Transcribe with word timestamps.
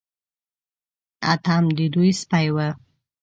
اتم 1.31 1.65
د 1.77 1.79
دوی 1.93 2.11
سپی 2.21 2.47
و. 2.55 2.57